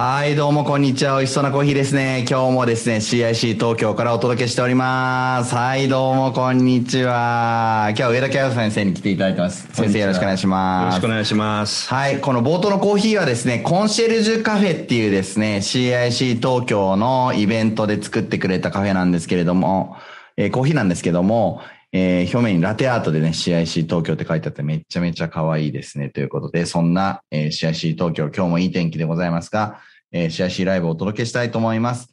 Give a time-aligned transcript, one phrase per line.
[0.00, 1.16] はい、どうもこんにちは。
[1.16, 2.24] おいしそうなコーヒーですね。
[2.30, 5.56] 今日もですね、CIC 東京からお届けしております。
[5.56, 7.86] はい、どうもこんにちは。
[7.88, 9.66] 今日は上田圭先生に来ていただいてます。
[9.72, 11.08] 先生よろしくお願いしよますろしくお。
[11.08, 11.88] 願いします。
[11.92, 19.96] はい、この冒頭のコーヒーはですね、コンシェルジュカフェっていうですね、CIC 東京のイベントで作ってくれたカフェなんですけれども、
[20.36, 21.60] えーコーヒーなんですけども、
[21.90, 26.08] えー表面にラテアートでね、CIC 東京って書いてあってめっちゃめちゃ可愛いですね。
[26.08, 29.80] ということで、そんな、えー CIC 東京、今日もいい天気でございますが、
[30.12, 32.08] えー CIC ライブをお届けしたいと思います。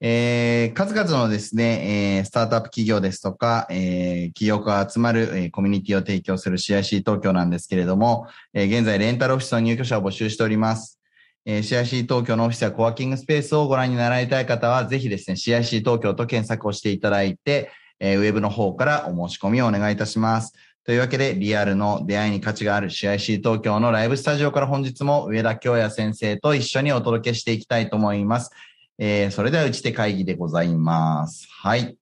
[0.00, 11.00] えー数々のですね、えースタートアップ企業ですとか、えー企業が集まる、えーコミュニティを提供する CIC 東京なんですけれども、えー現在レンタルオフィスの入居者を募集しております。
[11.46, 20.52] えー CIC 東京のオフィスやコワーキングスペースをご覧になられたい方は、ぜひですね、CIC 東京と検索をしていただいて、えーウェブの方からお申し込みをお願いいたします。
[20.84, 28.50] というわけで、リアルの出会いに価値がある CIC 東京のライブスタジオから本日も上田京也先生と一緒にお届けしていきたいと思います。
[28.98, 31.48] えーそれでは打ち手会議でございます。
[31.50, 31.96] はい。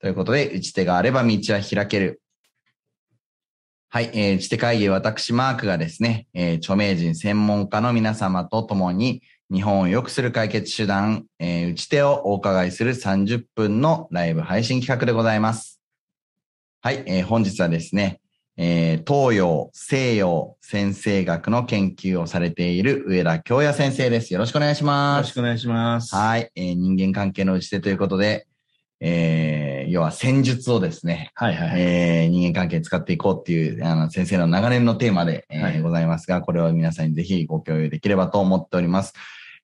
[0.00, 2.22] ということで、打ち手があれば道は開ける。
[3.90, 4.10] はい。
[4.14, 15.82] えー、打ち手会議、私、マークがですね、えー著名人専門家の皆様と共に、日本を良くする解決手段、えー打ち手をお伺いする30分のライブ配信企画でございます。
[16.80, 17.04] はい。
[17.06, 18.21] えー本日はですね、
[18.56, 24.32] えー東洋、西洋、先生学の研究をされている上田京也先生です。
[24.32, 25.22] よろしくお願いしよます。
[25.22, 26.14] ろしくお願いします。
[26.14, 28.46] はい、えー人間関係の打ち手ということで、
[29.00, 31.80] えー要は戦術をですね、はいはいはい。
[31.80, 39.14] えー人間関係に使っていこうっていう、あの、先生の長年のテーマで、えーはいございますが、これを皆さんにぜひご共有できればと思っております。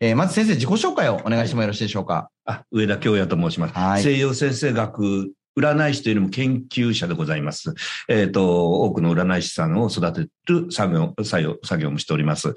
[0.01, 2.31] えーまず先生、自己紹介をお願いしてもよろしいでしょうか？
[2.47, 3.75] あ、上田京也と申します。
[3.75, 7.75] はい西洋先生学、占い師というよりも研究者でございます。
[8.09, 12.55] えっ、と、多くの占い師さんを育てる作業、作業、作業もしております。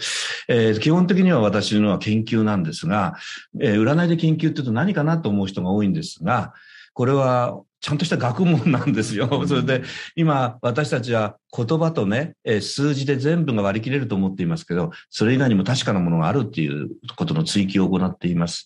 [0.48, 3.16] えー基本的には私のは研究なんですが、
[3.59, 6.53] えー占いで研究って言うと何かなと思う人が多いんですが、
[6.94, 9.46] これはちゃんとした学問なんですよ。
[9.48, 9.84] それで、
[10.16, 18.66] 今、私たちは言葉とね、えー数字で全部が割り切れると思っていますけど、それ以外にも確かなものがあるっていうことの追求を行っています。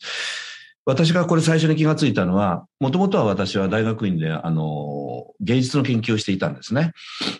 [0.86, 6.94] 私がこれ最初に気がついたのは、もともとは私は大学院で、あの、芸術の研究をしていたんですね。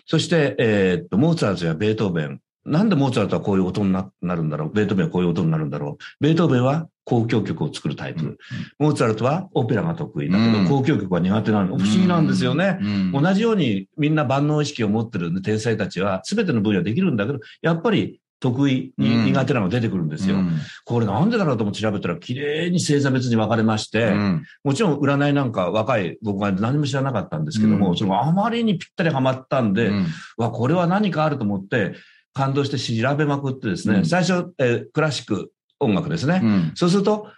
[0.06, 2.40] そして、えーっと、モーツァルトやベートーベン。
[2.64, 4.72] なんでモーツァルトはこういう音にななるんだろう？
[4.72, 6.04] ベートーベンはこういう音になるんだろう？
[6.18, 8.38] ベートーベンは交響曲を作るタイプ。
[8.80, 11.78] モーツァルトはオペラが得意だけど、うん交響曲は苦手なの。
[11.78, 12.78] 不思議なんですよね。
[12.80, 13.12] うん。
[13.12, 20.36] 同じようにみんな万能意識を持ってる天才たちは全ての分野できるんだけど、やっぱり得意苦手なのが出てくるんですよ。
[20.36, 20.58] うん。
[20.84, 24.44] これなんでだろうと思って調べたら、綺麗に星座別に分かれまして、うん。
[24.62, 27.96] もちろん占いなんか若い僕が何も知らなかったんですけども、うん。
[27.96, 30.06] それがあまりにぴったりハマったんで、うん。
[30.36, 31.94] わ、これは何かあると思って、
[32.34, 34.06] 感動して調べまくってですね、うん。
[34.06, 36.40] 最初、えークラシック音楽ですね。
[36.42, 36.72] うん。
[36.74, 37.28] そうすると、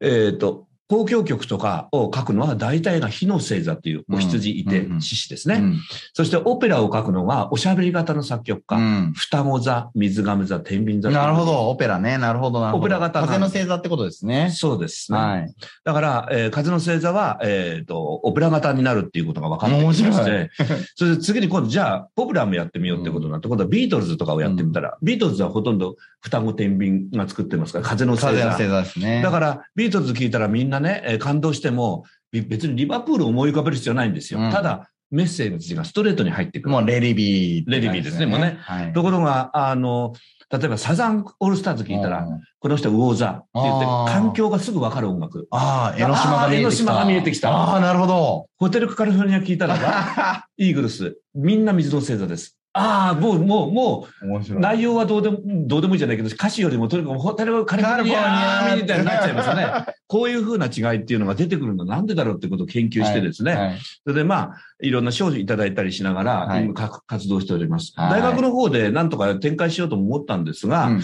[0.00, 5.54] えっ、と、交響曲とかを書くのは大体が火の星座っていうお羊いてうんうんうん獅子ですね。
[5.56, 5.80] うん
[6.12, 8.76] そしてオペラを書くのはおしゃべり型の作曲家。
[8.76, 11.10] うん双子座、水亀座、天秤座。
[11.10, 12.18] なるほど、オペラね。
[12.18, 12.84] なるほど、なるほど。
[12.84, 14.50] オペラ型が風の星座ってことですね。
[14.52, 15.18] そうですね。
[15.18, 15.54] はい。
[15.84, 20.50] だから、えー風の星座は、えっ、と、オペラ型になるっていうことが分かってきまして、
[20.94, 28.28] それで次に今度、じゃあ、ポプラもやってみようってことになって、今度はビートルズとかをやってみたら、ビートルズはほとんど双子天秤が作ってますから、風の星座。
[28.28, 29.22] 風の星座ですね。
[29.22, 34.40] だから、ビートルズ聞いたらみんなね、えー感動しても、び別にリバプールを思い浮かべる必要ないんですよ。
[34.40, 36.70] うんただ、メッセージがストレートに入ってくる。
[36.70, 38.56] もうレリビー、レリビーですねもうね。
[38.60, 38.92] はい。
[38.94, 40.14] ところが、あの、
[40.50, 45.48] 例えばサザンオールスターズ聞いたら、うんこの人は魚座って言って環境がすぐわかる音楽。
[45.50, 46.60] ああ、江ノ島が見えてきた。
[46.60, 48.46] 江ノ島が見えてきたああ、なるほど。
[48.56, 52.56] ホテルカリフォルニア聞いたらば、 イーグルス、みんな水の星座です。
[52.74, 54.58] ああ、もう、もう、もう。
[54.58, 59.66] 内容はどうでも、どうでもいいじゃないけど、歌詞よりもとにかくホテルカリフォルニアみたいになっちゃいますよね。
[60.08, 63.54] こういう風な違いっていうのが出てくるのなんでだろうってことを研究してですね。
[63.54, 66.72] はいそれでまあ、いろんな賞をいただいたりしながら、はい
[67.06, 67.92] 活動しております。
[67.96, 71.02] はい大学の方でなんとか展開しようとも思ったんですが、うんうん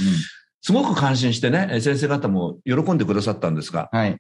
[0.61, 4.17] すごく感心してね、え先生方も喜んでくださったんですが、はい。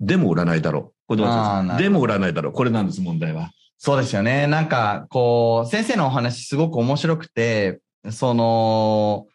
[0.00, 1.06] でも占いだろう。
[1.06, 2.52] これでも占いだろう。
[2.52, 3.50] これなんです、問題は。
[3.84, 4.46] そうですよね。
[4.46, 7.80] なんか、こう、先生のお話すごく面白くて、
[8.12, 9.26] その、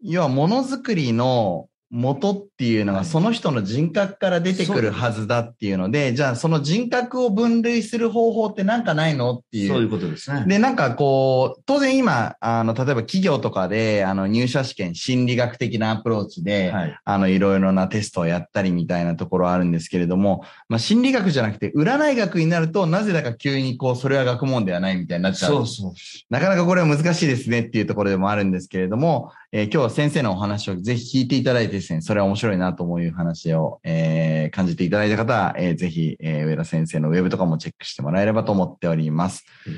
[0.00, 9.68] 要はものづくりの元っていうのがはいその人の人格から出てくるはずだっていうので、じゃあその人格を分類する方法ってなんかないのっていう。
[9.68, 10.44] そういうことですね。
[10.46, 16.98] で、なんかこう、当然今、あの、例えば企業とかで、あの、入社試験、心理学的なアプローチで、はい。
[17.04, 25.52] あの、いろいろなテストをやったりみたいなところはあるんですけれども、まあ、心理学じゃなくて、占い学になると、なぜだか急にこう、それは学問ではないみたいになっちゃう。
[25.52, 25.92] そうそう。
[26.30, 39.44] なかなかこれは難しいですねっていうところでもあるんですけれども、えー今日は先生のお話をぜひ聞いていただいてですね、それは面白いなと思ういう話を、えー感じていただいた方は、えーぜひ、えー上田先生のウェブとかもチェックしてもらえればと思っております。
[39.66, 39.74] うん。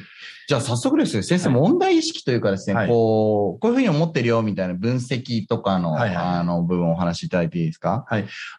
[0.46, 2.88] じゃあ早速ですね、先生、はい問題意識というかですね、はい。
[2.88, 8.04] こう、こういうふうに思ってるよみたいな分析とかの、はいはいあの、部分をお話しいただいていいですか？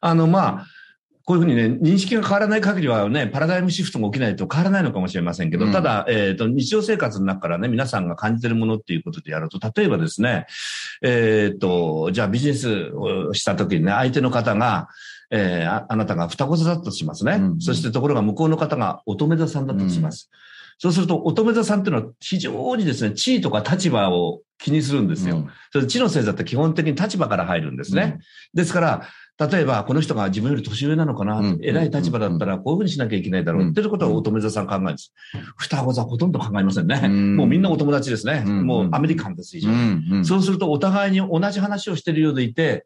[0.02, 0.66] あの、まあ、
[1.26, 10.48] こういうふうにね、認識が変わらない限りはね、パラダイムシフトが起きないと変わらないのかもしれませんけど、うんただ、えっ、と、日常生活の中からね、皆さんが感じてるものっていうことでやると、例えばですね、
[11.02, 14.90] えっ、と、じゃあビジネスをした時にね、相手の方が、
[15.32, 17.34] えーああなたが双子座だとしますね。
[17.34, 20.30] うんそしてところが向こうの方が乙女座さんだとします。
[20.78, 25.38] そうすると、乙女座さんっていうのは非常にですね、地位とか立場を気にするんですよ。
[25.38, 28.20] うんそれ地の星座って基本的に立場から入るんですね。
[28.54, 29.08] ですから、
[29.40, 35.12] 例えば、この人が自分より年上なのかな、うん偉い立場だったらこういうふうにしなきゃいけないだろう、うんっていうことは乙女座さん考えです。
[35.58, 37.02] 双子座ほとんど考えませんね。
[37.04, 38.44] うんもうみんなお友達ですね。
[38.46, 39.72] うんもうアメリカンです、以上。
[40.24, 42.86] そうするとお互いに同じ話をしているようでいて、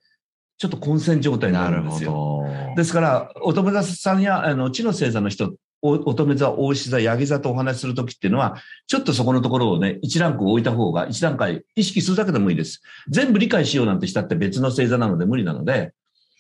[0.57, 2.11] ちょっと混戦状態にななるんですよ。
[2.11, 2.75] ど。
[2.75, 5.53] ですから、乙女座さんや、あの、地の星座の人、
[5.83, 8.57] お乙女座、大石座、ヤギ座とお話しするときっていうのは、
[8.87, 12.81] ちょっとそこのところをね、一ランク置いた方が、一段階意識するだけでもいいです。
[13.09, 15.93] 全部理解しようなんてしたって別の星座なので無理なので、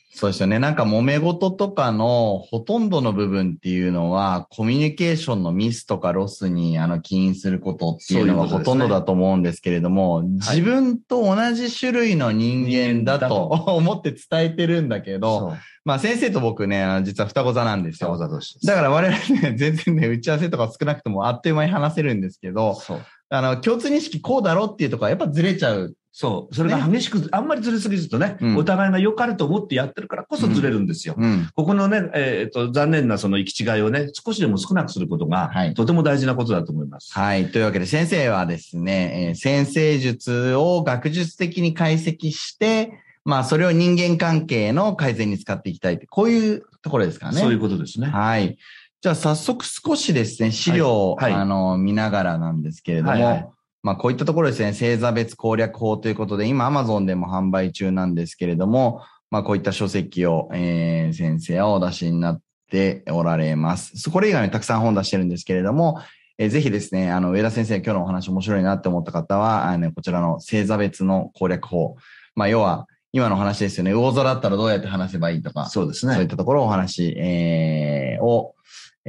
[0.09, 0.57] そうですよね。
[0.57, 15.53] なんか揉め事とかのほとんどの部分っていうのは、コミュニケーションのミスとかロスにあの起因することっていうのがほとんどだと思うんですけれども、自分と同じ種類の人間だと 思って伝えてるんだけど、
[15.85, 18.17] まあ先生と僕ね、実は双子座なんです双子よ。
[18.17, 18.65] 座同士。
[18.65, 22.81] だから我々ね、全然ね、打ち合わせとか少なくともあっという間に話せるんですけど。
[23.29, 25.95] あの、共通認識こうだろうっていうところはやっぱずれちゃう。
[26.19, 26.55] そう。
[26.55, 31.13] それが激しく、あんまりずれすぎるとね、うんお互いが良かれと思ってやってるからこそずれるんですよ。
[31.15, 31.47] うん。
[31.55, 37.13] ここのね、えっ、と、残念なその行き違いをね、少しでも少なくすることが、はいとても大事なことだと思います。
[37.13, 37.51] はい。
[37.51, 42.93] というわけで先生はですね、えー先生術を学術的に解析して、
[43.23, 47.39] まあそれを人間関係の改善に使っていきたいって、こういうところですかね。
[47.39, 48.07] そういうことですね。
[48.07, 48.57] はい。
[49.01, 53.47] じゃあ早速少しですね、資料を、はいはいあの、見ながらなんですけれども、はいはい
[53.87, 59.01] まあこういったところですね、星座別攻略法ということで、今 Amazon でも販売中なんですけれども、
[59.31, 64.09] まあこういった書籍を、えー先生はお出しになっておられます。
[64.11, 66.01] これ以外にたくさん本出してるんですけれども、
[66.37, 71.95] えーぜひですね、あの、上田先生、今日のお話面白いなって思った方は、あのこちらの星座別の攻略法。
[72.35, 76.27] まあ要は、今の話ですよね、魚座だったらどうやって話せばいいとか、そうですそういっね。
[76.27, 78.53] たところをお話、えーを、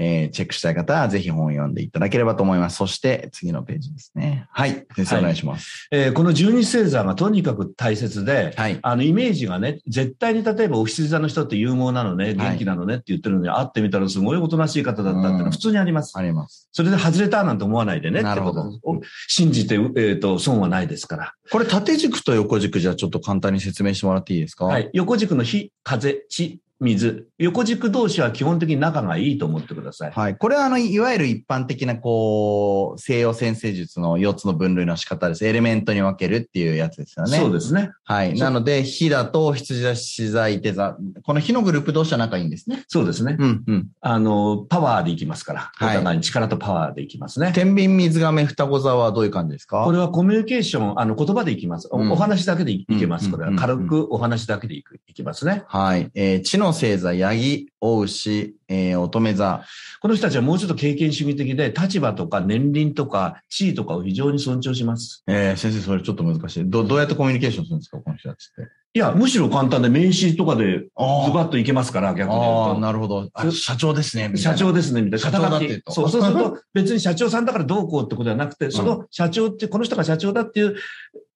[0.00, 2.76] えーチェックしたい方は、ぜひ本を読んでいただければと思います。
[2.76, 4.46] そして、次のページですね。
[4.52, 4.86] はい。
[4.94, 5.88] 先生、はいお願いします。
[5.90, 8.78] えーこの十二星座がとにかく大切で、はい。
[8.80, 16.16] あの、イメージがね、絶対に例えば、お羊座の人って勇猛なのね、元気なのねって言ってるのに、会ってみたらすごいおとなしい方だったっていうのは普通にあります。
[16.16, 16.68] あります。
[16.72, 18.22] それで外れたなんて思わないでね。
[18.22, 21.34] なるほどってこと信じて、えっ、と、損はないですから。
[21.50, 24.66] これ、縦軸と横軸じゃちょっと簡単に説明してもらっていいですか？
[24.66, 24.90] はい。
[24.92, 27.28] 横軸の火、風、地、水。
[27.38, 30.10] 横軸同士は基本的に仲がいいと思ってください。
[30.12, 30.36] はい。
[30.36, 35.46] これは、あの、いわゆる一般的な、こう、西洋先生術の4つの分類の仕方です。
[35.46, 37.38] エレメントに分けるっていうやつですよね。
[37.38, 37.90] そうですね。
[38.04, 38.38] はい。
[38.38, 40.96] なので、火だと、羊座、獅座、いて座。
[41.22, 42.84] この火のグループ同士は仲いいんですね。
[42.88, 43.36] そうですね。
[43.38, 43.88] うん、うん。
[44.00, 45.72] あの、パワーでいきますから。
[45.80, 47.52] おはい互いに力とパワーでいきますね。
[47.54, 49.84] 天秤水亀双子座はどういう感じですか？
[49.84, 51.88] これはコミュニケーション、あの、言葉でいきます。
[51.90, 53.30] おうんお話だけでいいけます。
[53.30, 55.64] これはうん軽くお話だけでいくいきますね。
[55.66, 56.10] はい。
[56.14, 59.64] えー、地の星座、ヤギ、オウシ、えー、乙女座。
[60.00, 65.22] この人たちはもうちょっと経験主義的で、立場とか年輪とか地位とかを非常に尊重します。
[65.26, 66.70] えー、先生、それちょっと難しい。
[66.70, 68.70] ど、どうやってコミュニケーションするんですかこの人たちって？
[68.94, 72.80] いや、むしろ簡単で名刺とかでズあバッといけますから、逆に言あー、うと。
[72.80, 73.30] なるほど。
[73.52, 74.32] 社長ですね。
[74.36, 75.26] 社な長ですね、みたいな。
[75.30, 80.76] 社長だってそう、そうすると、別に社長さんだからどうこうってことではなくて、その社長って、この人が社長だっていう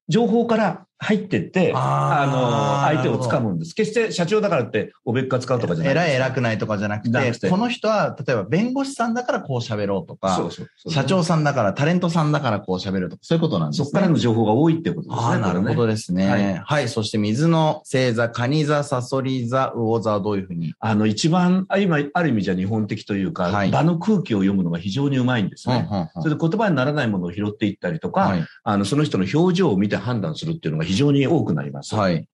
[0.09, 3.75] 情報から入ってって、あの、相手を掴むんです。
[3.75, 5.93] 決して社長だからって、おべっか使うとかじゃない。
[5.93, 13.85] 偉い偉くないとかじゃなくて、この人は、例えば弁護士さんだからこう喋ろうとか、そうそうそう社長さんだからタレントさんだからこう喋るとか、そういうことなんですね。
[13.85, 15.25] そこからの情報が多いってことですね。
[15.25, 15.93] ああ、なるほどね。
[15.93, 16.27] ですね。
[16.27, 16.87] ははいい。
[16.87, 20.73] そして水の星座、カニ座、サソリ座、魚座はどういうふうに？
[20.79, 25.87] あの、一番、あ今、ある意味じゃ日本的というか、はい場の空気を読むのが非常にうまいんですね。
[25.91, 28.45] うんうんそれで言葉にならないものを拾っていったりとか、はい。
[28.63, 31.95] あの、その人の表情を見て判断するっていうのが非常に多くなります。
[31.95, 32.27] はい。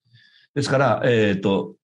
[0.56, 1.75] ですから、えっ、と、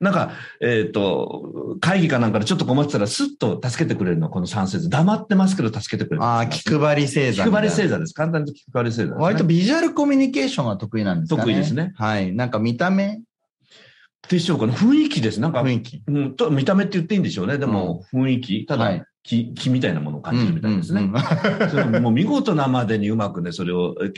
[0.00, 4.88] なんか、えっ、と、会議かなんかでちょっと困ってたら、スッと助けてくれるのはこの3節。
[4.88, 6.24] 黙ってますけど助けてくれる。
[6.24, 7.44] ああ、気配り星座。
[7.44, 8.14] 気配り星座です。
[8.14, 9.16] 簡単に気配り星座ね。
[9.18, 11.42] 割とビジュアルコミュニケーションが得意なんですかね。
[11.42, 11.92] 得意ですね。
[11.96, 12.32] はい。
[12.32, 13.20] なんか見た目、
[14.28, 14.72] でしょうかね。
[14.72, 15.40] 雰囲気です。
[15.40, 16.02] なんか、雰囲気。
[16.06, 17.58] うん、と見た目って言っていいんでしょうね。
[17.58, 21.00] でも、雰囲気、ただ、はい気、気みたいなものを感じるみたいですね。
[21.00, 24.12] うんうんうんそれももう見事なまでにうまくね、それをえ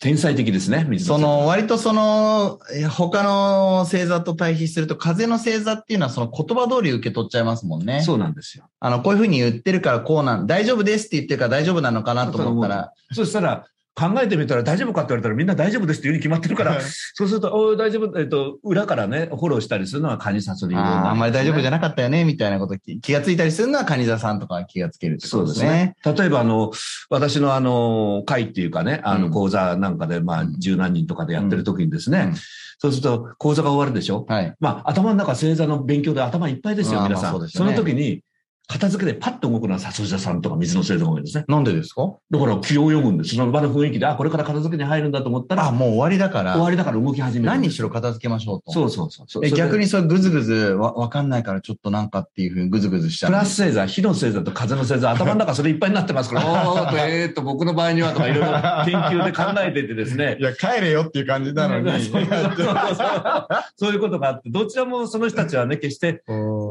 [0.00, 8.02] 天才的ですね、水その、割とその、え他の星座と対比すると、風の星座っていうのはその言葉通り受け取っちゃいますもんね。
[8.02, 8.68] そうなんですよ。
[8.80, 13.66] あの、こういうふうに言ってるからこうなん、大丈夫ですって言ってるから大丈夫なのかなと思ったら、そしたら、
[13.98, 16.80] 考えてみたら大丈夫かって言われたらみんな大丈夫ですって言うに決まってるから、
[17.14, 25.96] そうすると、おー大丈夫、えっと、裏からね、フォローしたりするのはカニサソリあんまり大丈夫じゃななかったよね、みたいなこと気気がついたりするのは、カニ座さんとかは気がつけるってことですね。。
[26.04, 26.70] 例えば、あの、
[27.10, 32.34] 私のあの、会っていうかね、あの、うん講座なんかで、まあ、うん十何人とかでやってる時にですね、うん
[32.80, 34.24] そうすると、講座が終わるでしょ？
[34.28, 34.54] はい。
[34.60, 37.38] まあ、頭の中、星座の勉強で頭いっぱいですよ、皆さん。
[37.38, 38.22] まあそねの時に、
[38.70, 41.44] 片付けでパッと動くのはサソリ座さんとか水の星座が多いですね。
[41.48, 42.02] なんでですか？
[42.30, 43.34] だから気を読むんです。
[43.34, 47.50] その場の雰囲気で、あ、これから片付けに入るんだと思ったら、あ、もう終わりだか終ら、わりだから動き始める。
[47.50, 48.70] 何にしろ片付けましょうと。
[48.72, 53.30] そうそうそう逆にそれぐずぐずわわかんないからちょっとなんかっていうふうにぐずぐずしちゃう。
[53.30, 58.48] プラス星座、火の星座と風の星座、頭の中それいっぱいになってますから、 おーっと、えーっと、僕の場合にはとかいろいろ
[58.84, 60.36] 研究で考えててですね。
[60.40, 61.90] いや、帰れよっていう感じなのに。
[62.04, 63.46] そうそうそう
[63.76, 66.22] そういうことがあって、どちらもその人たちはね、決して、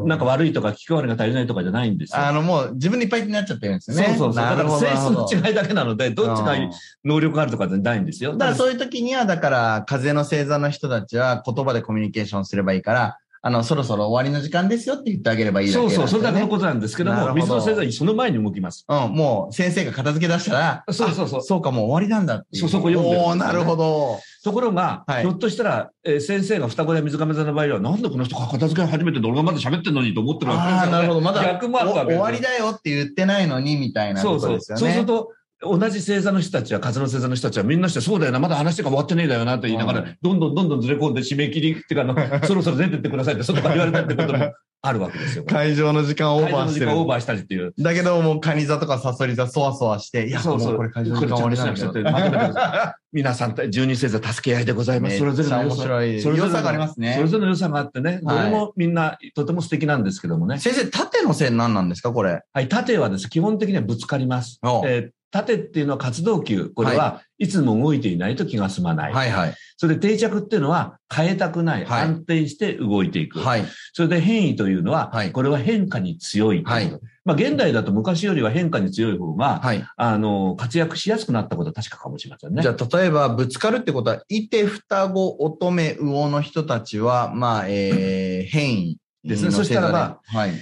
[0.05, 2.25] なんか悪いとか、聞き悪いが足りないとかじゃないんですよ。
[2.25, 4.03] あの、もう自分でいっぱいになっちゃってるんですよね。
[4.09, 4.43] そうそうそう。
[4.43, 6.71] だから性質の違いだけなので、どっちがうん
[7.05, 8.33] 能力があるとかじゃないんですよ。
[8.33, 18.85] だからそういう時には、だから、風の星座の人たちは言葉でコミュニケーションすればいいから、あの、そろそろ終わりの時間ですよって言ってあげればいいだけそうそう、それだけのことなんですけども、ど水の星座にその前に動きます。
[18.87, 22.57] うん、もう先生が片付け出したら、そうそうそうあそうか、もう終わりなんだって。
[22.57, 24.19] そうそこ読んでるおーなるほど。
[24.47, 30.91] ところが、はいひょっとしたら、えー先生が双子や水亀座の場合は、なんでこの人片付け始めて俺がまだ喋ってんのにと思ってるわけですよ、ね。
[30.91, 31.21] なるほど。
[31.21, 34.49] まだ逆もあるわけ終わりだよって言ってないのに、みたいなそうそう。
[34.51, 34.79] ことですよね。
[34.79, 45.43] そうすると、同じ星座の人たちは、風の星座の人たちはみんなして、そうだよな、まだ話が終わってねえだよなと言いながら、うんどんどんどんどんずれ込んで締め切りっていうか、 そろそろ出てってくださいって外から言われたってこともあるわけですよ。
[45.49, 47.01] 会場の時間をオーバーしてる会場の時間。
[47.01, 47.73] オーバーしたりっていう。
[47.79, 55.13] だけど、もう、カニ座とかサソリ座、そわそわして、いや、そうそうこれ会場の時間終わりなんだこれちゃんとしちゃってまとめてくだ皆さん、十二星座助け合いでございます。
[55.13, 57.27] めそれぞれの良さがありますねそれ。
[57.27, 60.59] ぞれの良さがあってね、どはいれもみんなとても素敵なんですけどもね。
[60.59, 62.41] 先生、縦の線何なんですかこれ？
[62.53, 64.59] はい、縦はですね、基本的にはぶつかります。
[64.61, 66.69] おえー縦っていうのは活動球。
[66.69, 69.13] これはいつも動いていないと気が済まない。
[69.13, 69.53] はいはい。
[69.77, 71.85] それで定着っていうのは変えたくない。
[71.85, 73.39] はい安定して動いていく。
[73.39, 73.65] はい。
[73.93, 77.05] それで変異というのは、はいこれは変化に強いということ。
[77.25, 79.85] まあ現代だと昔よりは変化に強い方が、はい。
[79.97, 82.61] あの、活躍しやすくなったことは確かかもしれませんね。
[82.61, 90.53] じゃあ、例えば、ぶつかるってことは、いて、双子、乙女、魚の人たちは、まあ、えー、変異ですねのそしたらばはい。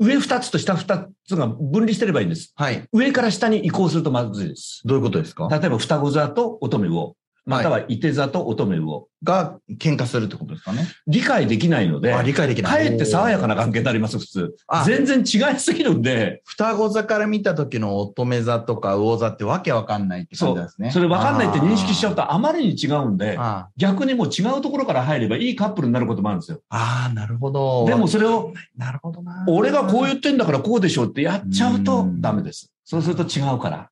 [0.00, 2.52] 上二つと下二つが分離してればいいんです。
[2.56, 2.84] はい。
[2.90, 4.80] 上から下に移行するとまずいです。
[4.86, 5.46] どういうことですか？
[5.50, 7.14] 例えば双子座と乙女魚。
[7.46, 9.10] または伊手座と乙女魚。
[9.22, 10.86] が、喧嘩するってことですかね。
[11.06, 12.72] 理解できないので、あ、理解できない。
[12.72, 14.84] かえって爽やかな関係になります、普通あ。
[14.84, 20.90] 全然違いすぎるんで、双子座から見た時の乙女座とか魚座ってわけわかんないって感じですね。
[20.90, 22.22] それ分かんないって認識しちゃうと。
[22.22, 26.60] とあまりに違うんで、あ逆にもう違うところから入ればいいカップルになることもあるんですよ。
[26.70, 27.84] あー、なるほど。
[27.86, 29.44] でも、それを、なるほどな。
[29.48, 32.72] 俺がこう言ってんだからこうでしょうってやっちゃうとうんダメです。
[32.84, 33.90] そうすると違うから。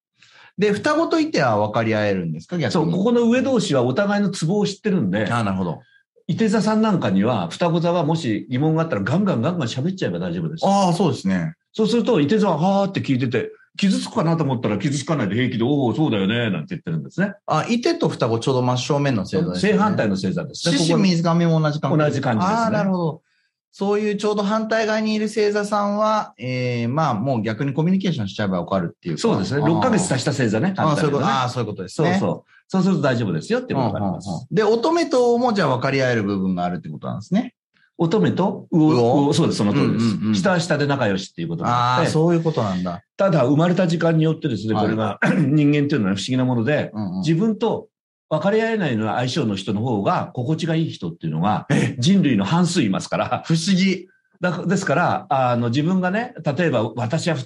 [0.59, 2.59] で、双子といては分かり合えるんですか？
[2.59, 2.73] 逆に。
[2.73, 5.81] そう、ここの上同士はお互いのツボを知ってるんで、ああ、なるほど。
[6.27, 10.67] 伊手座さんなんかには、双子座はもし疑問があったらガンガンガンガン喋っちゃえば大丈夫です。
[10.67, 11.55] ああ、そうですね。
[11.73, 17.35] そうすると、伊手座ははーって聞いてて、傷つくかなと思ったら傷つかないで平気で、おお、そうだよね、なんて言ってるんですね。
[17.47, 19.73] あ、いてと双子ちょうど真正面の星座です、ね。
[19.73, 20.77] 正反対の星座ですね。
[20.77, 23.23] 獅子水亀も同じ感じ同じ感じですねああ、なるほど。
[23.71, 29.21] そういうちょうど反対側にいる星座さんは、ええまあもう逆にコミュニケーションしちゃえば分かるっていうか。
[29.21, 29.63] そうですね。
[29.63, 30.75] 6ヶ月足した星座ね。
[30.77, 32.13] ああ、そういうこと、ああ、そういうことですね。
[32.13, 32.51] そうそう。
[32.71, 34.47] そうすると大丈夫ですよっていうことります。
[34.51, 37.55] で、乙女ともじゃあ分かり合える部分があるってことなんですね。
[38.01, 40.05] 乙女と魚そうです、その通りです。
[40.05, 43.03] うんうんうん下は下で仲良しっていうことがあそういうことなんだ。
[43.17, 47.89] ただ生まれた時間によってですね、はいこれが 人間っていうのは不思議なもので、うんうん自分と
[48.31, 54.09] 分かり合えないのは相性の人の方が心地がいい人っていうのがえ人類の半数いますから、不思議。
[54.41, 57.37] だですから、あの自分がね、例えば私は、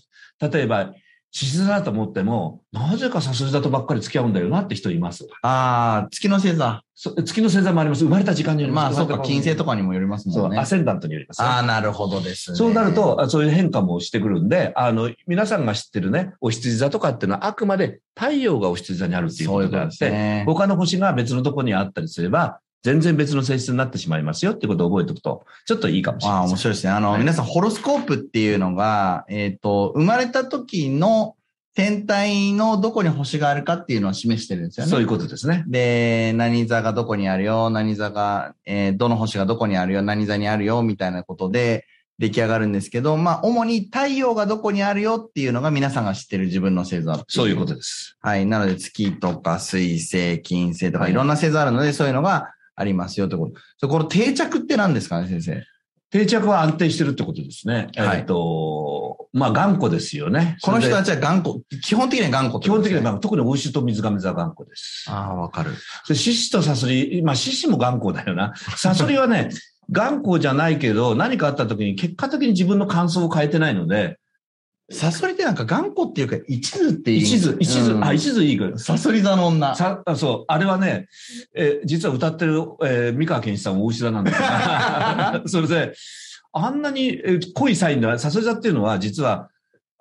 [0.40, 0.92] 例えば、
[1.34, 5.26] 獅子座だと思っても、なぜかサソリ座とばっかり付き合うんだよなって人います。
[5.40, 6.82] ああ、月の星座。
[6.94, 8.04] そ月の星座もあります。
[8.04, 8.96] 生まれた時間によります。
[8.96, 10.58] まあそうか、金星とかかにもよりますそう、もんね。
[10.58, 12.56] アセンダントによりますね、ああ、なるほどですね。
[12.58, 26.92] そうなると、あそういう変化もしてくるんで、あの、皆さんが知ってるね、お羊座とかっていうのはあくまで太陽がお羊座にあるっていうことであっそういうね他の星が別のところにあったりすれば、全然別の性質になってしまいますよってことを覚えておくと、ちょっといいかもしれああ、ない面白いですね。
[26.92, 31.36] あの、はい皆さん、ホロスコープっていうのが、えっ、と、生まれた時の
[31.74, 34.90] 天体のどこに星があるかっていうのを示してるんですよね。
[34.90, 35.64] そういうことですね。
[35.68, 41.86] で、何座がどこにあるよ、何座が、えーどの星がどこにあるよ、何座にあるよ、みたいなことで、
[42.18, 48.16] 出来上がるんですけど、まあ、主に太陽がどこにあるよっていうのが皆さんが知ってる自分の星座そういうことです。
[48.20, 48.46] はい。
[48.46, 53.54] なので、月とか水星、金星とかはいいろんな星座あるので、そういうのがありますよってこと。
[53.78, 55.64] そこの定着って何ですかね、先生。
[56.12, 57.88] 定着は安定してるってことですね。
[57.96, 60.58] はいえっと、まあ頑固ですよね。
[60.62, 65.06] この人たちちは頑固、基本的には頑固って基本的には、特に大牛と水亀座は頑固です。
[65.08, 65.70] ああ、わかる。
[66.06, 68.52] で獅子とサソリ、まあ獅子も頑固だよな。
[68.76, 69.48] サソリはね、
[69.90, 74.18] 頑固じゃないけど、何かあった時に結果的に自分の感想を変えてないので、
[74.92, 77.18] サソリってなんか頑固っていうか、一途っていう。
[77.18, 79.74] 一途、一途、うんあ、一途いいかサソリ座の女。
[79.74, 81.08] さあそう、あれはね、
[81.54, 85.94] えー実は歌ってる、えー三河健一さんは大牛座なんですよそれで、
[86.52, 89.48] あんなにえー濃いサインでは、サソリ座っていうのは、実は、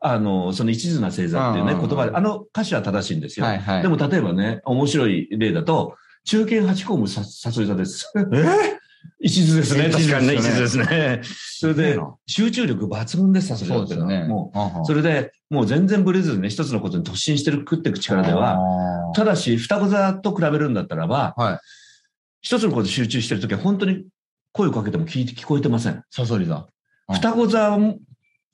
[0.01, 3.45] あの、その一途な星座っていうね、言葉で、あの歌詞は正しいんですよ。
[3.45, 3.81] はいはい。
[3.81, 5.95] でも、例えばね、面白い例だと、
[6.25, 8.11] 中堅八公務ササソリ座です。
[8.33, 8.80] え？
[9.19, 9.89] 一途ですね。
[9.89, 11.21] 確かにね、一途でですね。
[11.59, 14.27] それで、集中力抜群です、サソリ座っていうのは。
[14.27, 21.59] もう、それれで、もう全然ブレずにね、一つのことに突進してる、食っていく力では、は、ただし、双子座と比べるんだったらば、はい。
[22.41, 24.05] 一つのことに集中してるときは本当に
[24.51, 26.03] 声をかけても聞いて聞こえてません。
[26.09, 26.55] サソリ座。
[26.55, 26.65] うん
[27.13, 27.77] 双子座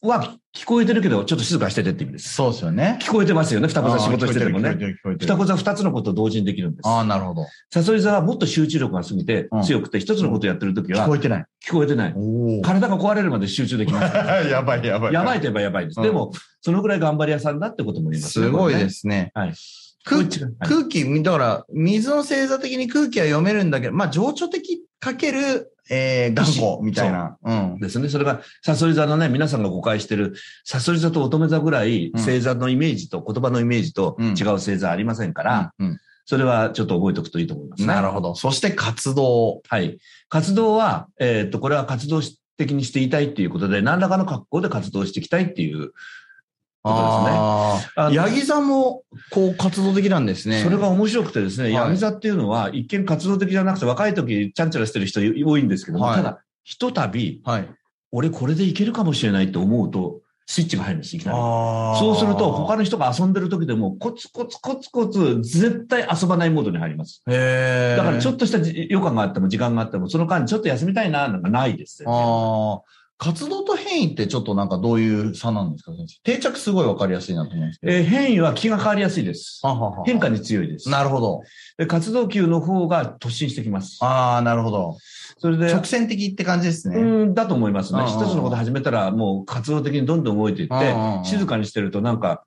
[0.01, 2.33] は聞こえてるけど、ちょっと静かにしててって意味です。
[2.33, 2.99] そうですよね。
[3.01, 4.69] 聞こえてますよね、双子座仕事しててもね。
[4.69, 6.87] あー聞こえてる聞こえてる聞こえてる双子座二つのことを同時にできるんです。
[6.87, 7.45] ああ、なるほど。
[7.73, 11.45] サソリ座はもっと集中力が過ぎてうん強くて、一つのことをやってるときは聞こえてない。
[11.67, 12.13] 聞こえてない。
[12.15, 14.15] お体が壊れるまで集中できます。
[14.49, 15.13] やばいやばい。
[15.13, 15.97] やばいと言えばやばいです。
[15.97, 18.45] うんでも、そのぐらい頑張り屋さんだってことも言いますね。
[18.45, 19.31] すごいですね。
[19.33, 19.53] はい。
[20.03, 27.37] 空こっちがはい空気、だから、水の星座的に空気は読めるんだけど、まあ、情緒的かける、えー、頑固みたいな。
[27.43, 27.79] うん。
[27.79, 28.09] ですね。
[28.09, 35.97] それが、サソリ座のね、皆さんが誤解してる、サソリ座と乙女座ぐらい、うん星座のイメージと、言葉のイメージとうん違う星座ありませんから、うん
[36.29, 37.87] それはちょっと覚えておくといいと思いますね。
[37.87, 38.35] なるほど。
[38.35, 39.61] そして活動。
[39.65, 39.97] はい。
[40.27, 42.21] 活動は、えっ、と、これは活動
[42.57, 45.93] 的にしていたいっていうことで、何らかの格好で活動していきたいっていう
[48.11, 50.61] ヤギ座も、こう、活動的なんですね。
[50.61, 57.69] それが面白くてですね、はいヤギ座っていうのは一見活動的じゃなくて若い時ちゃんちゃらしてる人多いんですけども、はいただ、ひとたび、はい。
[58.11, 61.37] 俺これでいけるかもしれないと思うと、スイッチが入るんです、いきなり。
[61.99, 67.21] そうすると、他の人が遊んでる時でも、コツコツコツコツ、絶対遊ばないモードに入ります。
[67.27, 67.97] へえ。
[67.97, 73.06] だから、ちょっっとしたじ余暇があっても、時間があっても、その間にちょっと休みたいな、なんかないですよ、ああ。
[73.19, 76.21] 活動と変異ってちょっとなんかどういう差なんですか先生？
[76.21, 77.93] 定着すごいわかりやすいなと思うんですけど。
[77.93, 79.59] えー変異は気が変わりやすいです。
[79.63, 80.89] あはは変化に強いです。
[80.89, 81.41] なるほど。
[81.77, 83.97] で活動級の方が突進してきます。
[84.01, 84.97] ああ、なるほど。
[85.39, 86.97] それで、直線的って感じですね。
[86.97, 88.03] うん、だと思いますね。
[88.03, 92.43] 一つのこと始めたら、もう活動的にどんどん動いていって静かにしてるとなんか、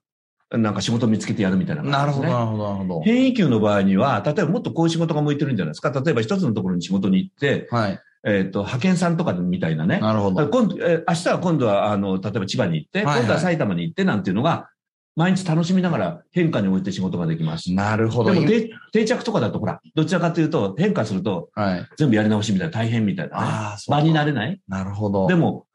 [0.51, 2.27] なんか仕事見つけてやるみたいななるほど。
[2.27, 3.01] なるほど、なるほど。
[3.01, 5.91] 変異級の場合には、例えばもっとこういう仕事が向いてるんじゃないですか。
[5.91, 7.99] 例えば一つのところに仕事に行って、はい。
[8.23, 9.99] えっ、と、派遣さんとかみたいなね。
[9.99, 10.47] なるほど。
[10.47, 14.69] 今度、えー明日は今度は、あの、例えば千葉に行って、はいはい今度は埼玉に行ってなんていうのが、
[15.15, 17.73] 毎日楽しみながら変化において仕事ができます。
[17.73, 18.33] なるほど。
[18.33, 21.89] でも定定着とかだと、ほら、どちらかというと、変化するとはい。
[21.97, 23.43] 全部やり直しみたいな、大変みたいなね。
[23.43, 25.27] ああ、そう場になれないなるほど。
[25.27, 25.65] でも、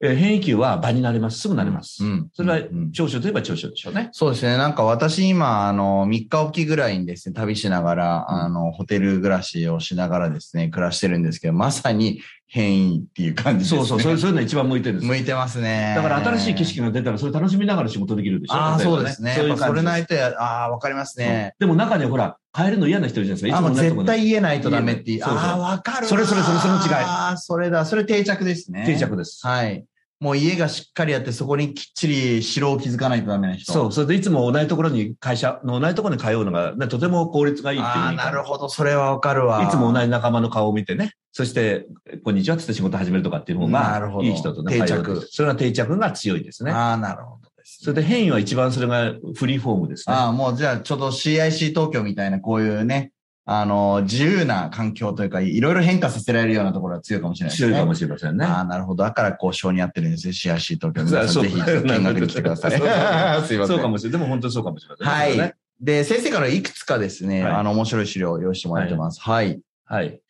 [0.00, 1.38] えー変異球は場になれます。
[1.40, 2.04] すぐなれます。
[2.04, 2.28] うん。
[2.32, 4.10] それはうん長所といえば長所でしょうね。
[4.12, 4.56] そうですね。
[4.56, 12.20] なんか私今、あの、3日おきぐらいにですね、旅しながら、うんあの、ホテル暮らしをしながらですね、暮らしてるんですけど、まさに
[12.54, 13.78] 変異っていう感じですね。
[13.78, 15.08] そうそう、そういうそういうのが一番向いてるんです。
[15.08, 15.94] 向いてますね。
[15.96, 18.54] だから新しい景色が出たら、それ楽しみながら仕事できるでしょ。
[18.54, 19.30] ああ、そうですね。
[19.30, 21.54] そそういう感じれないとや、ああ、わかりますね。
[21.58, 23.58] でも中にはほら、変えるの嫌な人いるじゃないですか。
[23.58, 25.24] あ、もう絶対言えないとダメっていう。
[25.24, 26.08] ああ、わかるわ。
[26.10, 27.86] それそれそれその違いああ、それだ。
[27.86, 28.84] それ定着ですね。
[28.84, 29.46] 定着です。
[29.46, 29.86] はい。
[30.22, 33.72] もう家がしっかりあって、そこにきっちり城を築かないとダメな人。。
[33.72, 33.92] そうう。
[33.92, 38.68] それでいつも同じところに会社の同じところに通うのが、ね、とても効率がいいっていうああ、なるほど。
[38.68, 39.64] それはわかるわ。
[39.64, 41.14] いつも同じ仲間の顔を見てね。
[41.32, 41.86] そして、
[42.22, 46.70] こんにちはって仕事始めるとかっていう方が、いい人とね、定着それが定着が強いですね。
[46.70, 50.14] ああ、なるほどそれで変異は一番それがフリーフォームですね。
[50.14, 53.10] ああ、もうじゃあちょっと CIC 東京みたいなこういうね、
[53.44, 57.72] あの、自由な環境というか、いろいろ変化させられるようなところは強いかもしれないですね。
[57.72, 58.44] 強いかもしれませんね。
[58.44, 59.02] ああ、なるほど。
[59.02, 60.32] だからこう、性に合ってるんですね。
[60.32, 61.04] CIC 東京。
[61.04, 62.70] 皆さそうんぜひ 見学に来てください。
[62.72, 62.80] そう
[63.46, 63.76] すいません。
[63.76, 64.18] そうかもしれない。
[64.20, 65.40] でも本当にそうかもしれませんね。
[65.40, 69.20] はいで、先生からいくつかですね、はいあの、面白い資料を用意してもらってます。
[69.20, 69.60] はい。
[69.84, 70.20] はい。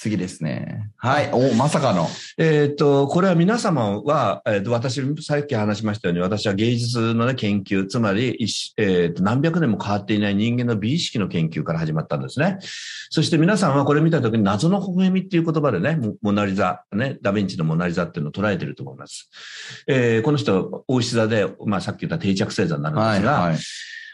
[0.00, 0.90] 次ですね。
[0.96, 1.30] はい。
[1.30, 2.08] お、まさかの。
[2.38, 12.56] えっ、と、これは皆様は、えーと私、さっき話しましたように、私は芸術の、ね、研究、つまり、一えーと何百年も変わっていない人間の美意識の研究から始まったんですね。
[13.10, 19.28] そして皆さんはこれ見たときに謎の微笑みっていう言葉でね、モモナリザ、ね、ダヴィンチのモナリザっていうのを捉えていると思います。
[19.86, 23.58] えーこの人、大石座で、まあさっき言った定着星座になるんですが、はい。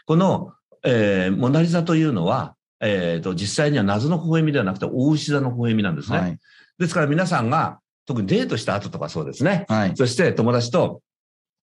[0.05, 0.51] この、
[0.83, 6.17] えーモナリザというのは、えーと、実際には謎の微笑みではなくて、大牛座の微笑みなんですね。
[6.17, 6.37] はい。
[6.77, 9.65] ですから皆さんが、特にデートした後とかそうですね。
[9.67, 9.91] はい。
[9.95, 11.01] そして友達と、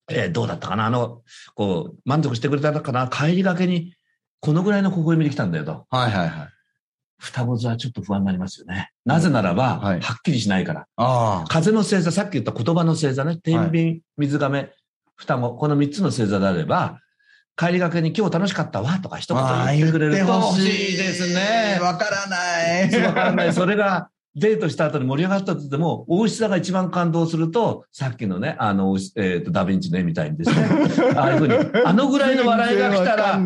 [0.07, 1.21] えーどうだったかなあの、
[1.55, 3.95] こう、満足してくれたかな帰りがけに、
[4.39, 5.87] このぐらいの微笑みで来たんだよと。
[5.89, 6.49] はいはいはい。
[7.17, 8.91] 双子座はちょっと不安になりますよね。
[9.05, 10.85] なぜならば、はいはっきりしないから。
[10.97, 13.37] あ風の星座、さっき言った言葉の星座ね。
[13.37, 14.71] 天秤、水亀、
[15.15, 16.99] 双子、この三つの星座であれば、
[17.57, 19.71] 帰りがけに今日楽しかったわとか一言あ。
[19.73, 21.79] 言ってくれるとほ欲しいですね。
[21.81, 23.01] わからない。
[23.05, 23.53] わからない。
[23.53, 30.67] それが、デートした後に盛り上がったと言っても、大石座が一番感動すると、さっきのね、あの、えっ、と、ダヴィンチの絵みたいにですね。
[31.15, 31.53] ああいうふうに、
[31.85, 33.41] あのぐらいの笑いが来たら。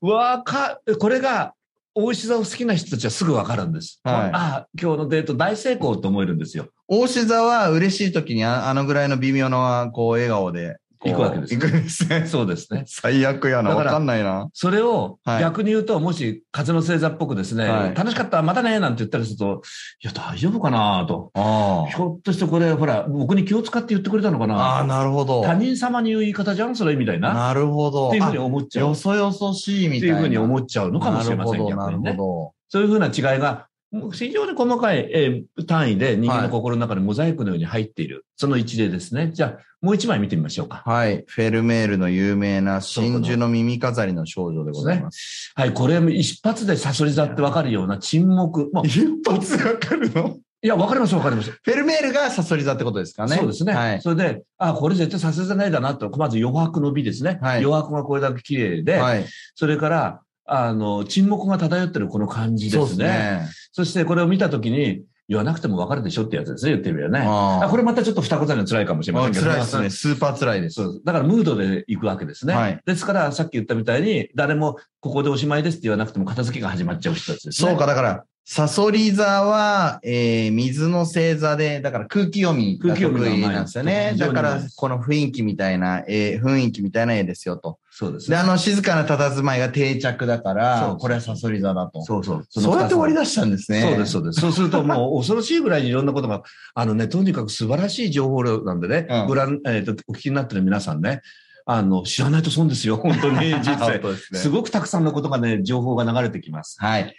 [0.00, 1.52] わか、これが、
[1.94, 4.00] 大石座を好きな人たちはすぐわかるんです。
[4.02, 6.68] はいああ、今日のデート大成功と思えるんですよ。
[6.88, 10.78] 大志座は嬉しい時にああのぐらいの微妙な、こう、笑顔で。
[11.04, 12.26] 行くわけですね行くんですね。
[12.30, 12.84] そうですね。
[12.86, 13.70] 最悪やな。
[13.70, 14.48] わかんないな。
[14.52, 19.62] それをはい逆に言うと、もし風の星座っぽくですね、はい楽しかった、またね、なんて言ったりすると、
[20.02, 21.30] いや、大丈夫かなと。
[21.34, 24.78] あひょっとしてこれ、ほら、僕に気を使って言ってくれたのかあ。
[24.78, 25.42] ああ、ななるほど。
[25.42, 26.76] 他人様に言う言い方じゃん？
[26.76, 26.96] それ？
[26.96, 27.32] みたいな。
[27.34, 28.08] なるほど。
[28.08, 28.88] っていうふうにあ思っちゃう。
[28.88, 30.18] よそよそしいみたいな。
[30.18, 32.12] っていうふうに思っちゃうのかもしれません、なるほど、ね。
[32.12, 33.66] ほそういうふうな違いが、
[34.12, 38.24] 非常に細かい、えー単位で人間の心の中にモザイクのように入っている。
[38.36, 39.30] その一例ですね。
[39.32, 40.82] じゃあ、もう一枚見てみましょうか。
[40.86, 40.92] ど。
[40.92, 41.24] はい。
[41.26, 45.52] フェルメールの有名な真珠の耳飾りの少女でございます。
[45.54, 48.70] はい、これ一発でサソリ座ってわかるような沈黙。
[48.72, 50.38] もう一発わかるの？
[50.64, 51.50] いや、わかりますわかります。
[51.50, 53.36] フェルメールがサソリ座ってことですかね。
[53.36, 53.74] そうですね。
[53.74, 54.00] はい。
[54.00, 56.08] それで、あ、これ絶対サソリ座ないだなと。
[56.16, 57.40] まず余白の美ですね。
[57.42, 59.26] はい余白がこれだけ綺麗で、はい。
[59.54, 60.20] それから、
[60.54, 63.04] あの、沈黙が漂ってるこの感じですね。
[63.06, 63.48] ね。
[63.72, 67.24] そしてこれを見たときに、言わなくてもわかるでしょってやつですね、言ってみればね。
[67.26, 69.46] ああこれまたちょっと二言に辛いかもしれませんけど。
[69.46, 69.90] 辛いですね。
[69.90, 71.02] スーパー辛いです。
[71.04, 72.54] だからムードで行くわけですね。
[72.54, 77.70] はいですから、さっき言ったみたいに、誰もここでおしまいですって言わなくても片付けが始まっちゃう人たちですね。
[77.70, 84.14] そうか、だから、サソリ座は、えー、水の星座で、だから空気読みが得意なんですよね。
[84.18, 87.78] だから、この雰囲気みたいな、えー、雰囲気みたいな絵ですよと。
[87.92, 88.36] で、そうですね。
[88.36, 92.02] あの、静かな佇まいが定着だからこれはサソリ座だと。
[92.02, 92.46] そうそう。
[92.48, 93.80] そうやって割り出出したんですね。
[93.82, 94.40] そうです、そうです。
[94.40, 96.42] そうするともう 恐ろしいぐらいにいろんなことが、
[96.74, 101.22] あのね、とにかく素晴らしい情報量なんでね、うんご覧、えっ、と、お聞きになってる皆さんね、
[101.64, 104.16] あの、知らないと損ですよ、本当に、 人本生。
[104.16, 106.76] すねすごくたくさんのことがね、情報が流れてきます。
[106.80, 107.14] はい。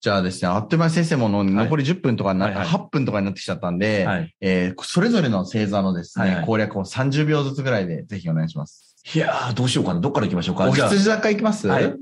[0.00, 4.34] じゃあですね、あっという間に先生もの残り10分とかになって、はいはい8分とかになってきちゃったんで、はい。
[4.40, 8.96] えーそれぞれの星座のですね、はいはい攻略を30秒ずつぐらいでぜひお願いします。
[9.14, 10.00] いやー、どうしようかな。
[10.00, 10.68] どっから行きましょうか。
[10.68, 11.66] お羊座からいきます？
[11.66, 11.94] はい。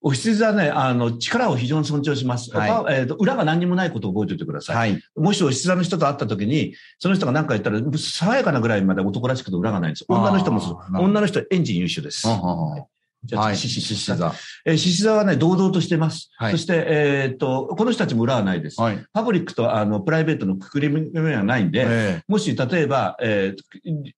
[0.00, 2.50] お羊座ね、あの、力を非常に尊重します。
[2.54, 4.76] はいまあえーと裏が何にもないことを覚えておいてください。
[4.76, 5.02] はい。
[5.14, 10.04] もしお羊座の人と会った時に、その人が何か言ったら、爽やかなぐらいまで男らしくて裏がないんです。
[10.08, 12.26] 女の人もそう女の人エンジン優秀です。
[12.26, 12.84] うんうんうん
[13.24, 13.56] じゃあ、はい。
[13.56, 14.34] 獅子座。
[14.66, 16.30] えー獅子座はね、堂々としてます。
[16.36, 18.80] はいそして、えっと、この人たちも裏はないです。
[18.80, 19.04] はい。
[19.12, 23.54] パブリックとあのプライベートのくくり目はないんで、えもし例えば、え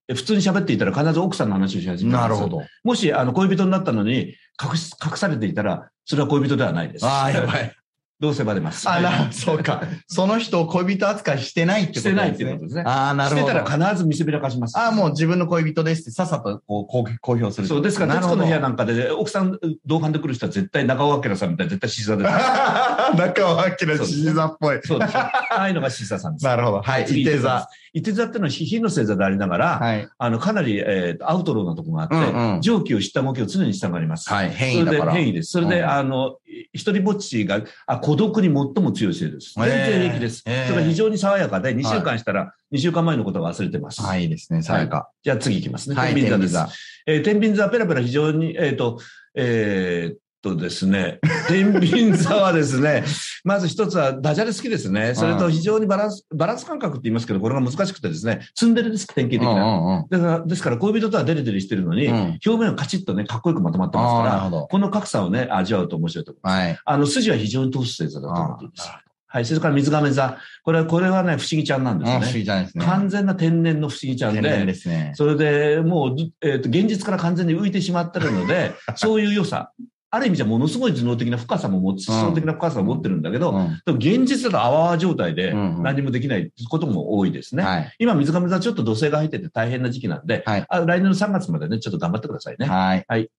[0.08, 2.28] ー普通に喋っていたら必ず奥さんの話をし始えめます。
[2.28, 2.48] なるほ。
[2.48, 2.62] ど。
[2.84, 7.06] もしあの恋人になったのに隠し隠されていたら、それは恋人ではないです。
[7.06, 7.72] ああ、やばい。
[8.18, 8.88] どうせバレます？
[8.88, 9.82] あら、そうか。
[10.06, 12.34] その人を恋人扱いしてないってことですね。
[12.34, 13.42] してないってことですねああ、なるほど。
[13.42, 14.78] してたら必ず見せびらかします。
[14.78, 17.66] ああ、もう自分の恋人ですってさっさとこう公公表する。
[17.68, 22.30] そう、ですから、なるほど徹子の部屋なんかで、奥さん同伴で来る人は絶対中尾明さんみたいな絶対獅子座です。
[23.16, 24.80] 中尾明獅子座っぽい。
[24.82, 25.16] そうです。
[25.18, 26.44] ああいうのが獅子座さんです。
[26.46, 26.80] なるほど。
[26.80, 27.04] はい。
[27.04, 27.68] 次伊手座。。
[27.96, 30.08] 伊手座っていうのは火の星座でありながら、はい。
[30.18, 34.28] あの、かなり、えーアウトローなところがあって、うんうん上気を知った動きを常にしたがります。
[34.28, 34.50] はい。
[34.50, 35.12] 変異それでだから。
[35.14, 35.52] 変異です。
[35.52, 36.36] それで、うんあの、
[36.74, 39.54] 一人ぼっちが、あ、孤独に最も強い星です。
[39.54, 40.42] 全然平気です。
[40.42, 44.02] それが非常に爽やかで、2週間したら、2週間前のことは忘れてます。
[44.02, 44.60] はい、いいですね。
[44.60, 45.10] さやか。
[45.22, 45.96] じゃあ次いきますね。
[45.96, 46.14] はい。
[46.14, 46.52] 天秤座です。
[46.52, 46.68] 座。
[47.06, 48.98] えー天秤座、ペラペラ非常に、えっ、と、
[49.34, 50.18] えーっ
[50.54, 53.04] とですね、天秤座はですね、
[53.44, 55.14] まず一つはダジャレ好きですね。
[55.14, 60.04] それと非常にバランス、バランス感覚って言いますけど、これが難しくてですね、ツンデレです、典型的な。
[60.08, 64.66] だから、ですから恋人とはデレデレしてるのに、うん表面はカチッとね、かっこよくまとまってますから。
[64.68, 66.60] この格差をね、味わうと面白いと思います。
[66.60, 66.78] はい。
[66.84, 69.00] あの、筋は非常に通す星座だと思っていいですあ。
[69.28, 70.38] はい、それから水亀座。
[70.62, 72.44] これは、これはね、不思議ちゃんなんですうん、よ不思議ね。
[72.44, 72.84] じゃないですね。
[72.84, 75.12] 完全な天然の不思議ちゃんでで、すね。
[75.14, 79.72] それでもう、えっ、と、現実から完全に浮いてしまってるので、 そういう良さ。
[80.16, 87.62] ある意味じゃものすごい頭脳的な深さも持つ、思想的な深さを持ってるんだけど、うんでも現実だとあわあわ状態で何もできないことも多いですね。
[87.62, 87.94] はい。
[87.98, 92.66] 今、水上座ちょっと土星が入ってて大変な時期なんで、はいあ来年の3月までね、ちょっと頑張ってくださいね。
[92.66, 93.30] はい。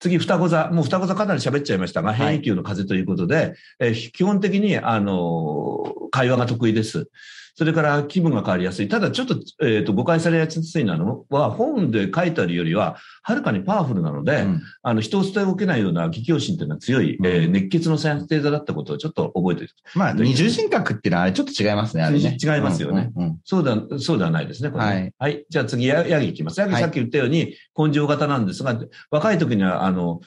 [0.00, 0.70] 次、双子座。
[0.70, 7.08] もう双子座かなり喋っちゃいましたが、変異球の風ということで、えー基本的に、あのー会話が得意です。
[7.56, 8.88] それから気分が変わりやすい。
[8.88, 19.74] ただちょっと、えっ、と、誤解されやすいのは、本で書いてあるよりは、はるかにパワフルなので、うんあの、人を捨ておけないような企業心というのは強い、うんえー熱血の先生座だったことをちょっと覚えておいて。
[19.94, 22.36] まあ、二重人格っていうのはあれちょっと違いますね、あれね。
[22.42, 25.44] 違いますよねうんうんうんそうだ、そうではないですね、これねはい。
[25.48, 26.60] じゃあ次、ヤヤギいきます。
[26.60, 28.76] ヤギはいさっき言ったように、根性型なんですが、
[29.10, 30.20] 若い時には、あの、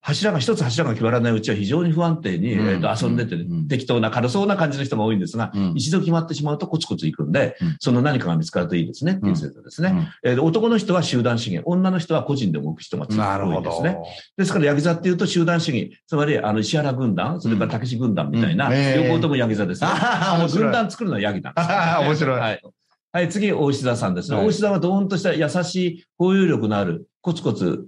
[0.00, 2.68] 柱が一つ柱が決まらないうちは非常に不安定に、うん。
[2.68, 3.68] えーと遊んでて、うん。
[3.68, 5.72] 適当な軽そうな感じの人が多いんですが、うん。
[5.76, 7.76] 一度決まってしまうとコツコツいくんで、うん。
[7.80, 9.90] その何かが見つかるといいですねっていう説ですね。
[10.24, 10.30] うん。
[10.30, 13.60] えー男の人は集団主義、女の人は個人で動く人が強なるほど。
[13.60, 13.98] いですね。
[14.36, 19.90] ですから、ヤギ座っていうと集団主義、つまり、あの、石原軍団、それから武志軍団みたいな、両方ともヤギ座ですね。
[20.54, 22.40] 軍団作るのはヤギなんです、あ ー面白い。
[22.40, 22.60] はい。
[23.10, 24.36] はい、次、大石座さんですね。
[24.36, 24.46] はい。
[24.46, 27.84] 大石座はドーンとした優しい、包容力のある、コツコツ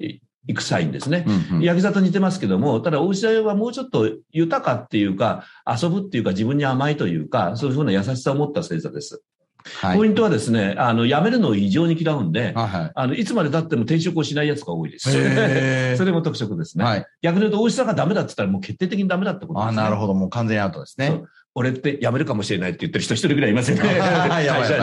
[0.51, 1.25] いくサインですね。
[1.27, 9.15] うんうんヤギ座と似てますけども、ただ、大石座はもうちょっと豊かっていうか、遊ぶっていうか、自分に甘いというか、そういうふうな優しさを持った星座です。
[9.15, 15.11] はいポイントはですね、あの、辞めるのを異常に嫌うんで、はいはいあの、いつまで経っても転職をしない奴が多いです。
[15.99, 16.85] それも特色ですね。
[16.85, 17.07] はい。
[17.21, 19.83] 逆に言うと、大石さんがダメだって言ったらもう決定的にダメだってことです、ね。
[19.83, 20.15] あなるほど。
[20.15, 21.23] もう完全にアウトですね。
[21.55, 23.83] 俺って辞めるかもしれないって言ってる人一人ぐらいいませんね。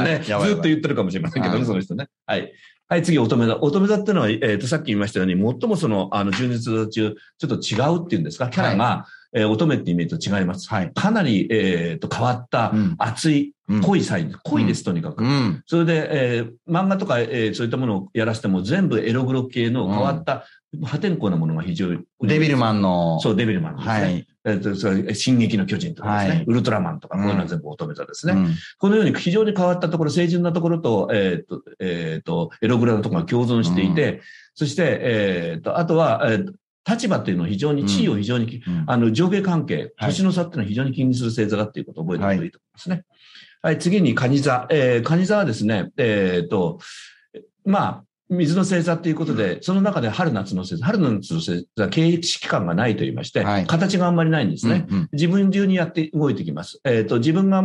[0.03, 0.21] ね。
[0.23, 2.07] ずっと言ってるかもしれませんけどね、はいその人ね。
[2.25, 2.51] はい。
[2.89, 3.57] はい、次、乙女座。
[3.61, 10.69] 乙女座っていうのは、えっ、と、さっき言いましたように、最もその、あの、純実中、ちょっと違うっていうんですか、キャラが、えー乙女ってイメージと違います。
[10.69, 10.91] はい。
[10.93, 14.33] かなり、えっ、と、変わった、うん熱い、うん濃いサイン。
[14.43, 15.23] 濃いです、とにかく。
[15.23, 15.63] うん。
[15.65, 20.45] それで、えー漫画とか、えーそういったものをやらせても、全部エログロ系の変わった、
[20.83, 21.99] 破天荒なものが非常に。
[22.21, 23.19] デビルマンの。
[23.19, 23.93] そう、デビルマンですね。
[23.93, 24.27] はい。
[24.47, 28.33] えっと、それ進撃の巨人とかですね、はいウルトラマンとか、こういうのは全部乙女座ですね。
[28.33, 34.21] うんこのように非常に変わったところ、清純なところと、えっ、と、えっ、と、エログラのところが共存していて、
[34.55, 36.53] そして、えっ、と、あとは、えー
[36.87, 43.03] 立場っていうのを非常に、地位を非常に、うんあの、上下関係、はい年の差っていうのは非常に気にする星座だっていうことを覚えておくといいと思いますね。
[43.61, 44.67] はい、次に、蟹座。
[44.69, 46.79] えー、蟹座はですね、えっ、と、
[47.65, 54.85] まあ、水の星座っていうことで、その中で春夏の星座、春夏の星座、経営期間がないと言いまして、はい形があんまりないんですね。
[54.89, 56.79] うんうん自分流にやって動いてきます。
[56.83, 57.63] えっ、と、自分が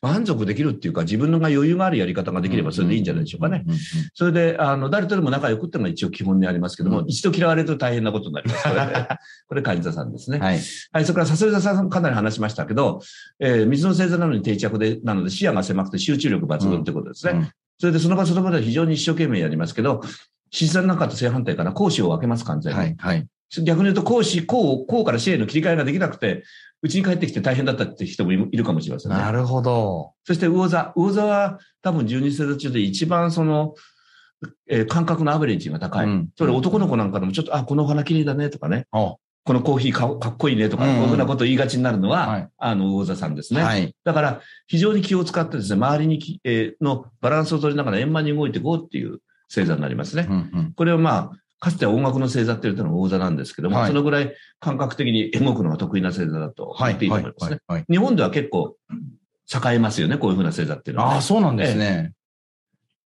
[0.00, 3.62] 満足できるっていうか、自分のが余裕があるやり方ができればそれでいいんじゃないでしょうかね。。
[3.64, 3.78] うんうん
[4.14, 8.62] それで、あの、誰とでも仲良くっていうのが一応基本にありますけども、うん一度嫌われると大変なことになります。
[9.48, 10.38] これ、 これ、さんですね。
[10.38, 10.60] はい。
[10.92, 13.00] はい、それから、サソリ座さんかなり話しましたけど、
[13.38, 17.32] えー水の星座なのに定着で、なので視野が狭くて集中力抜群ってことですね。
[17.32, 17.48] うん
[17.82, 20.02] それで、その場その場では非常に一生懸命やりますけど、
[20.52, 22.78] 獅子座の中と正反対から講師を分けます、完全に。
[22.78, 22.94] はい。
[22.96, 23.26] はい。
[23.64, 26.44] 逆に言うと、講師、こう、こうから死への切り替えができなくて、
[26.80, 29.18] うちに帰ってきて大変だったって人もいるかもしれませんね。
[29.18, 30.12] なるほど。
[30.22, 30.92] そして魚座。
[30.94, 33.74] 魚座は多分12星座中で一番その、
[34.68, 36.06] えー感覚のアベレージが高い。
[36.06, 38.86] うんそれ男の子なんかでもちょっと、あ、このお花綺麗だねとかね。
[39.44, 43.62] おこのコーヒーかかっこいいねとか、うんうんこういうふうなことを言いがちになるのは、はいあの、魚座さんですね。
[43.62, 43.94] はい。
[44.04, 50.26] だから、非常に気を使ってですね、周りにき、えーのバランスを取りながら円満に動いていこうっていう星座になりますね。
[50.28, 56.92] うんうんこれはまあ、かつては音楽の星座って言ったのが大座なんですけども、はいそのぐらい感覚的に動くのが得意な星座だとはい。
[56.92, 57.60] 言っていいとはい思いますね。。
[57.66, 57.84] はい。
[57.88, 58.76] 日本では結構
[59.52, 61.14] 栄えますよね、こういうふうな星座っていうのは、ね。
[61.16, 62.12] ああ、そうなんですね。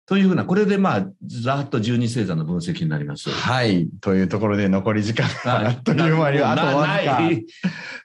[0.06, 3.30] というふうな、これでまあ、ざーっと12星座の分析になります。
[3.30, 3.88] はい。
[4.02, 7.20] というところで残り時間があっという間に あとわずか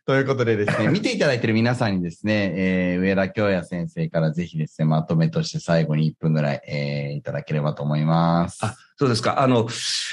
[0.05, 8.59] ということでですね、 見ていただいている皆さんにですね、えー、上田京也先生からぜひですね、まとめとして最後に1分ぐらい、えー、いただければと思います。
[8.61, 9.41] あ、そうですか。
[9.41, 9.67] あの、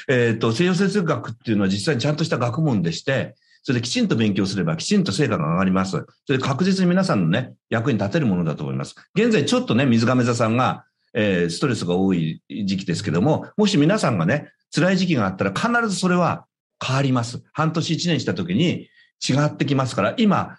[0.08, 5.90] えっ、と、西洋哲学っていうのは実際にちゃんとした学問でして、それできちんと勉強すればきちんと成果が上がります。
[5.90, 8.96] それで確実に皆さんのね、役に立てるものだと思います。
[9.14, 10.84] 現在ちょっとね、水亀座さんが、
[11.16, 16.46] えーストレスが多い時期ですけども、もし皆さんがね、辛い時期があったら必ずそれは
[16.84, 17.42] 変わります。
[17.52, 18.88] 半年一年した時に
[19.26, 20.58] 違ってきますから、今、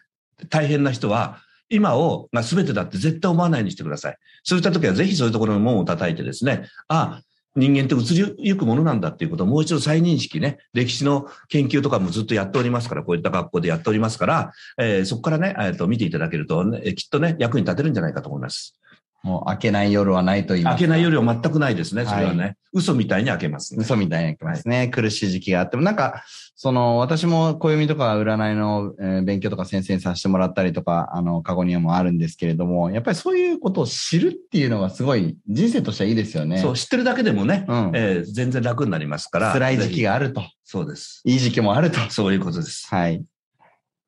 [0.49, 1.39] 大変な人は、
[1.69, 4.17] 今をが全てだって絶対思わないようにしてください。
[4.43, 7.21] そういった時はぜひそういうところの門を叩いてですね、あ、
[7.57, 18.76] 人間って移りゆくものなんだっていうことをもう一度再認識ね、歴史の研究とかもずっとやっておりますから、こういった学校でやっておりますから、えーそこからね、えーと見ていただけると、ね、きっとね、役に立てるんじゃないかと思います。
[19.23, 20.77] もう開けない夜はないと言いますか。
[20.77, 22.43] 開けないよりは全くないですね、それはね。
[22.43, 23.81] は嘘みたいに開けますね。
[23.81, 24.87] 嘘みたいに開けますね。
[24.89, 26.23] 苦しい時期があっても、なんか、
[26.55, 36.59] その、私も暦とか占いの、えー勉強とか先生にさせてもらったりとか、あの、過去にはもあるんですけれども、やっぱりそういうことを知るっていうのがすごい人生としてはいいですよね。
[36.59, 39.51] そう、知ってるだけでもね、うんえー全然楽になりますから。
[39.53, 40.11] 辛い時期が。
[40.11, 40.43] があると。
[40.63, 41.21] そうです。
[41.25, 41.99] いい時期もあると。
[42.09, 42.87] そういうことです。
[42.87, 43.23] はい。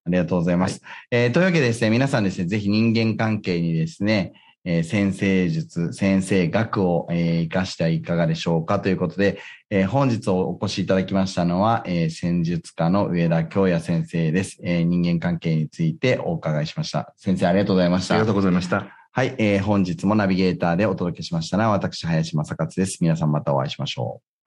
[0.05, 0.81] ありがとうございます。
[1.11, 4.33] えーというわけでですね、皆さんですね、ぜひ人間関係にですね、
[4.65, 8.79] えー先生術、先生学を、えー活かしてはいかがでしょうか？
[8.79, 17.13] ということで、えー本日お越しいただきましたのは、えー戦術家の上田京也先生です、えー人間関係についてお伺いしました。
[17.17, 18.15] 先生ありがとうございました。
[18.15, 18.95] ありがとうございました。
[19.11, 22.99] はい、えー本日もナビゲーターでお届けしましたのは、私、林正勝です。
[23.01, 24.38] 皆さんまたお会いしましょう。